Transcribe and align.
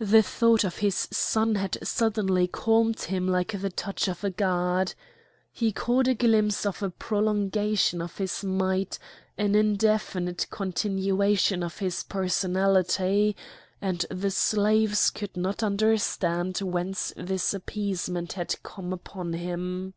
The 0.00 0.22
thought 0.22 0.62
of 0.62 0.76
his 0.84 1.08
son 1.10 1.54
had 1.54 1.78
suddenly 1.82 2.46
calmed 2.46 3.00
him 3.00 3.26
like 3.26 3.58
the 3.58 3.70
touch 3.70 4.06
of 4.06 4.22
a 4.22 4.28
god. 4.28 4.92
He 5.50 5.72
caught 5.72 6.06
a 6.06 6.12
glimpse 6.12 6.66
of 6.66 6.82
a 6.82 6.90
prolongation 6.90 8.02
of 8.02 8.18
his 8.18 8.44
might, 8.44 8.98
an 9.38 9.54
indefinite 9.54 10.48
continuation 10.50 11.62
of 11.62 11.78
his 11.78 12.02
personality, 12.02 13.36
and 13.80 14.04
the 14.10 14.30
slaves 14.30 15.08
could 15.08 15.34
not 15.34 15.62
understand 15.62 16.58
whence 16.58 17.14
this 17.16 17.54
appeasement 17.54 18.34
had 18.34 18.62
come 18.62 18.92
upon 18.92 19.32
him. 19.32 19.94